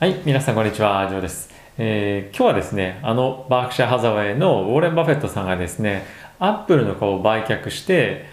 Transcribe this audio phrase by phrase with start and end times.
[0.00, 1.50] はい、皆さんこんにちは、ジョーです。
[1.76, 6.06] えー今日はですね、あのバークシャーハザウェイのウォーレン・バフェットさんがですね、
[6.38, 8.24] アップルの株を売却して、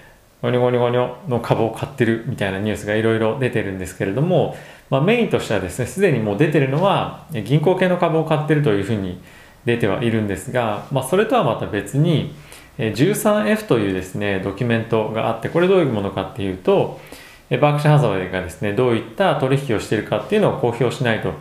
[0.42, 4.56] ゴニョゴニョゴニョの株を買ってるみたいなニュースがいろいろ出てるんですけれども、
[4.90, 9.20] まあ、メインとしてはですね、すでにもう出てるのは、銀行系の株を買ってるというふうに
[9.66, 12.34] 出てはいるんですが、まあ、それとはまた別に、
[12.78, 17.02] 13F というですね、ドキュメントがあって、これどういうものかっていうと、
[17.50, 21.34] バークシャーハザウェイがですね、どういった取引をしているかっていうのを公表しないと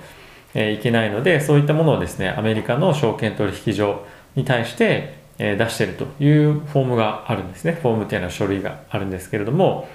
[0.58, 4.04] いけないので、そういったものをですね、アメリカの証券取引所
[4.36, 7.78] に対して、出しているというフォームがあるんですね。
[7.82, 9.86] フォームっていうのは書類があるんですけれども、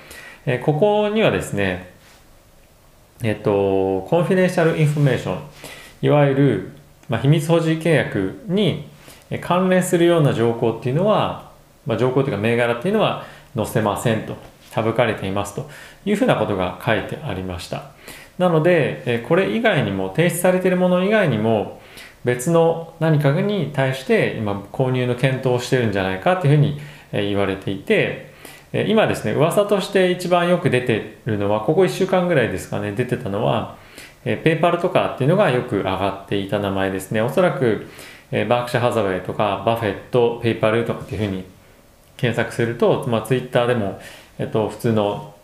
[0.64, 1.90] ここにはですね、
[3.24, 5.40] えっと、 confidential information、
[6.04, 6.72] いわゆる、
[7.10, 8.88] まあ、秘密保持契約に
[9.42, 11.50] 関連するような条項っていうのは、
[11.88, 13.26] まあ、条項というか銘柄っていうのは
[13.56, 14.36] 載せませんと、
[14.74, 15.70] 省かれていますと
[16.06, 17.92] いうふうなことが書いてありました。
[18.38, 21.82] なので、これ以外にも、提出されているもの以外にも、
[22.24, 26.80] 別の何かに対して今購入の検討をしてるんじゃないかっていうふうに
[27.12, 28.32] 言われていて、
[28.88, 33.76] 今ですね、噂として一番よく出てるのは、ここ1週間ぐらいですかね、出てたのは、
[34.24, 37.22] ペーパルとかっていうのがよく上がっていた名前ですね。
[37.22, 37.88] おそらく、
[38.32, 41.44] バークシャハザウェイとか、バフェット、ペイパルとかっていうふうに
[42.18, 44.00] 検索すると、まあ、ツイッターでも、
[44.42, 45.36] えっと、普通の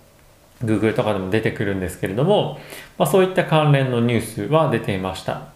[0.64, 2.60] Google とかでも出てくるんですけれども、
[2.98, 5.50] まあ、そういった関連のニュースは出ていました。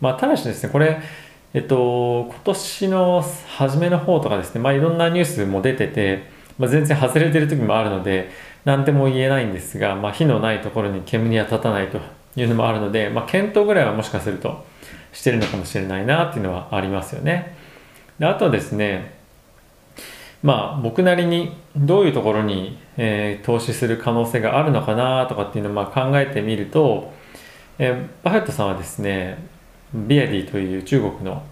[0.00, 1.00] まあ、ただしですね、これ、
[1.54, 3.24] えっと、今年の
[3.56, 6.24] 初めの方とかですね、まあ、いろんなニュースも出てて、
[6.58, 8.30] まあ、全然外れてる時もあるので、
[8.64, 12.00] 何とも言えないんですが、まあ、火のないところに煙は立たないと
[12.34, 14.64] いうのもあるので、まあ、検討ぐらいはもしかすると
[15.12, 17.56] してるのかもしれないなっていうのはありますよね。
[18.18, 19.17] であとですね、
[20.42, 27.12] まあ僕なりにどういうところに、えー投資する可能性があるのかなとかっていうのをまあ考えてみると、
[27.78, 29.38] えーバフェットさんはですね
[29.94, 31.42] ビアディという中国の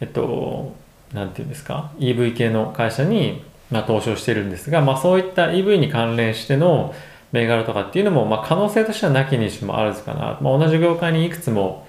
[0.00, 0.74] えっと
[1.12, 6.94] なんていうんですか EV 系の会社に、まあ、投資をしてるんですが、まあ、そういった EV に関連しての
[7.32, 11.86] 銘柄とかっていうのも、まあ、可能性としてはなきにしもあるかな、まあ、同じ業界にいくつも、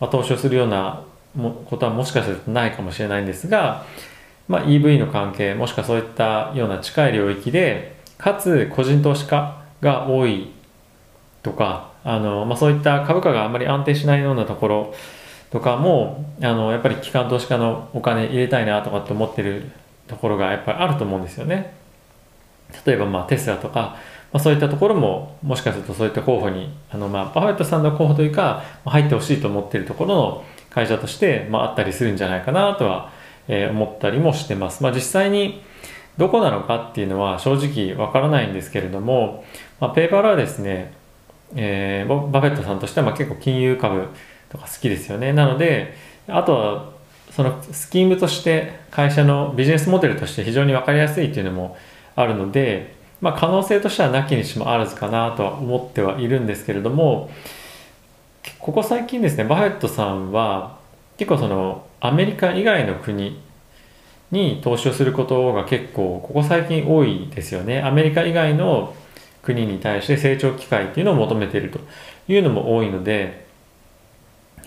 [0.00, 1.02] まあ、投資をするような
[1.36, 3.84] ことはもしかするとないかもしれないんですが、
[4.48, 10.50] まあ、EV の関係もしくはそういったような近い領域でかつ個人投資家が多い
[11.42, 14.94] とかあの、まあ、そういった株価があまり安定しないようなところ
[15.50, 19.70] とかもあのやっぱり機関投資家のお金入れたいなとかって思ってる
[20.06, 21.74] ところがやっぱりあると思うんですよね。
[22.84, 23.96] 例えばまあテスラとか、
[24.32, 33.12] まあ、そういったところももしかするとそういった候補にあのまあバフェットさんの候補というか入ってほしいと思っているところの会社としてまああったりするんじゃないかなとは、
[33.48, 34.82] えー思ったりもしてます。
[34.82, 35.62] まあ、実際に
[36.18, 39.44] どこなのかっていうのは正直わからないんですけれども、
[39.80, 40.92] まあ、ペーパーはですね、
[41.54, 44.08] えーバフェットさんとしてはま結構金融株
[44.48, 45.32] とか好きですよね。
[45.32, 45.94] なので
[46.28, 46.96] あとは
[47.30, 51.76] そのスキームとして会社のビジネスモデルとして非常に分かりやすいっていうのも
[52.14, 57.30] あるので、まあ、可能性としてはなきにしもあらずかなとは思ってはいるんですけれども
[58.58, 60.78] ここ最近ですねバフェットさんは
[61.18, 63.40] 結構そのアメリカ以外の国
[64.30, 67.82] に投資をすることが結構ここ最近多いですよね。
[67.82, 68.94] アメリカ以外の
[69.42, 71.80] 国に対して成長機会っていうのを求めていると
[72.28, 73.46] いうのも多いので、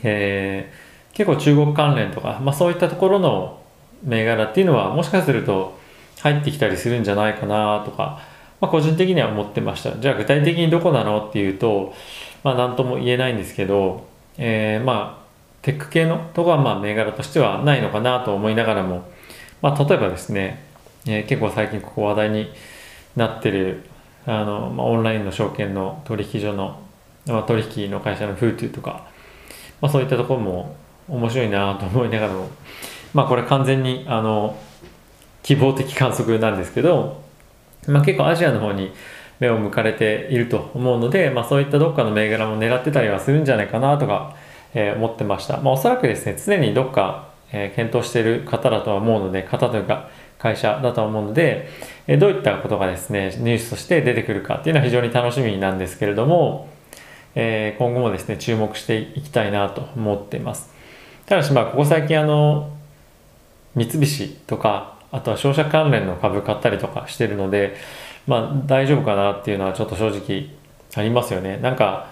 [0.03, 0.89] えー
[1.19, 3.59] 結構中国関連とか、まあ、そういったところの
[4.03, 5.77] 銘柄っていうのはもしかすると
[6.21, 8.21] 入ってきたりするんじゃないかなとか、
[8.61, 9.97] まあ、個人的には思ってました。
[9.97, 11.94] じゃあ具体的にどこなのっていうと、
[12.41, 14.07] まあ、何とも言えないんですけど、
[14.38, 15.28] えーまあ
[15.62, 19.09] テック系のとこはまあ銘柄としてはないのかなと思いながらも、
[19.62, 20.64] まあ、例えばですね、
[21.06, 22.52] えー結構最近ここ話題に
[23.16, 23.84] なってる
[24.25, 26.80] あの、まあ、オンラインの証券の取引所の、
[27.25, 29.08] まあ、取引の会社のフートゥーとか、
[29.81, 30.75] まあ、そういったところも
[31.08, 32.50] 面白いなと思いながらも
[33.14, 34.58] まあこれ完全にあの
[35.44, 37.22] 希望的観測なんですけど、
[37.88, 38.92] まあ、結構アジアの方に
[39.40, 44.36] 目を向かれていると思うので、まあ、そういったどっかの銘柄も狙ってたりはするんじゃないかなとか、
[44.74, 51.69] えー思ってました、まあ、おそらくですね常にどっか、えー検討している方だとは思うので方というか会社だとは思うので、
[52.07, 56.69] えーどういったことがですねニュースとして出てくるかっていうのは非常に楽しみなんですけれども、
[57.36, 60.71] え今後もですね注目していきたいなと思っています。
[61.25, 62.71] ただしまあここ最近あの
[63.75, 67.75] 三菱とかあとは商社関連の株買ったりとかしてるので
[68.27, 70.50] まあ大丈夫かなっていうのはちょっと正直
[70.95, 71.57] ありますよね。
[71.57, 72.12] なんか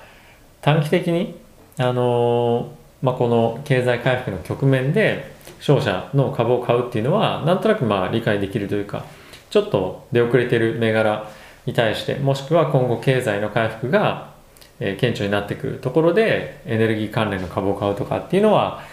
[0.62, 1.36] 短期的に
[1.78, 2.72] あの
[3.02, 9.06] まあ、この経済回復の局面で商社の株を買うっていうのはなんとなくまあ理解できるというか
[9.52, 11.30] ちょっと出遅れてる銘柄
[11.68, 14.36] に対してもしくは今後経済の回復が
[14.80, 18.84] え、顕著になってくるところでエネルギー関連の株を買うとかっていうのは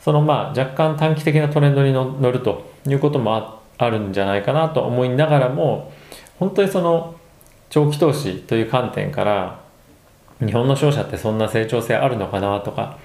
[0.00, 5.92] そのまあ若干短期的なトレンドに乗るということもあるんじゃないかなと思いながらも
[6.38, 7.16] 本当にその
[7.70, 9.60] 長期投資という観点から
[10.44, 12.98] 日本の商社ってそんな成長性あるのかなとか、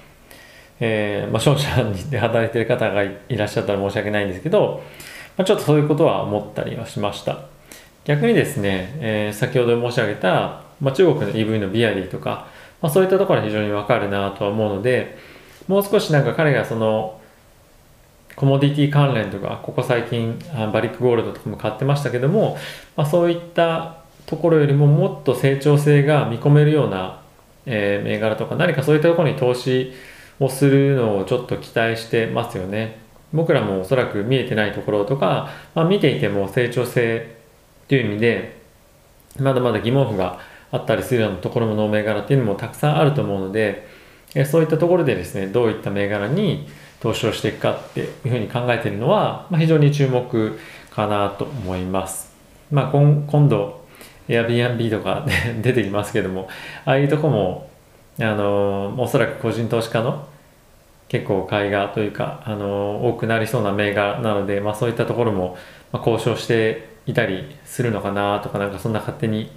[0.80, 4.82] えーまあ、商社で働いてる方がいらっしゃったら申し訳ないんですけど、
[5.36, 7.38] まあ、ちょっとそういうことは思ったりはしました。
[8.04, 12.46] 逆にですね、えー、先ほど申し上げた、まあ、中国の EV のビアディとか、
[12.82, 15.16] まあ、そういったところは非常にわかるなとは思うので
[15.68, 17.18] もう少しなんか彼がその
[18.36, 20.38] コモディティ関連とかここ最近
[20.72, 22.58] バリックゴールドとかも買ってましたけども、
[22.96, 27.22] まあ、そういったところよりももっと成長性が見込めるような、
[27.66, 29.92] えー、銘柄とか何かそういったところに投資
[30.40, 32.98] をするのをちょっと期待してますよね
[33.32, 37.36] 僕らもおそらく見えてないところとか、まあ、見ていても成長性
[37.88, 38.60] という意味で
[39.38, 40.40] まだまだ疑問符が
[40.70, 43.86] あったりするようなところもの銘柄っていうのもたくさんあると思うので
[44.34, 46.68] えそういったところでですねどういった銘柄に
[47.00, 50.58] 投資をしていくかっていうふうに考えているのは、まあ、非常に注目
[50.90, 52.32] かなと思います。
[52.70, 53.83] まあ、今度
[54.28, 55.26] Airbnb とか
[55.62, 56.48] 出てきますけども
[56.84, 57.68] ああいうとこも
[58.20, 60.26] あのおそらく個人投資家の
[61.08, 65.56] 結構買いがというかあの多くなりそうな銘柄なので、まあ、そういったところも、
[65.92, 69.50] ま交渉していたりするのかなとかなんかそんな勝手に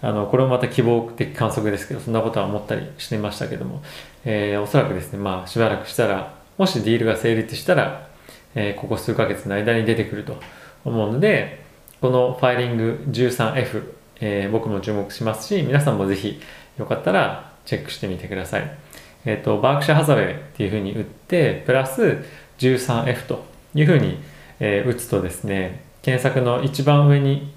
[0.00, 3.82] あのこれもまた希望的観測ですけどそんなことは思ったりしていましたけども、
[4.24, 8.08] えー、おそらくですねまあしばらくしたらもしディールが成立したら、
[8.54, 10.36] えー、ここ数ヶ月の間に出てくると
[10.84, 11.64] 思うので
[12.00, 13.82] このファイリング 13F、
[14.20, 16.40] えー、僕も注目しますし皆さんもぜひ
[16.78, 18.78] よかったらチェックしてみてください
[19.24, 22.24] えっ、とバークシャーハザウェイっていうふうに打ってプラス
[22.58, 23.44] 13F と
[23.74, 24.18] いうふうに、
[24.58, 27.52] え打つとですね検索の一番上に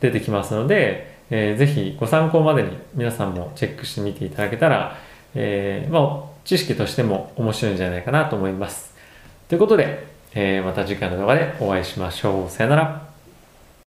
[0.00, 4.96] 出てきますのでえー、ぜひご参考までに皆さんもチェックしてみていただけたら、
[5.34, 8.94] えー、まあ、知識としても面白いんじゃないかなと思います。
[9.48, 12.50] ということで、えー、また次回の動画でお会いしましょう。
[12.50, 13.15] さよなら。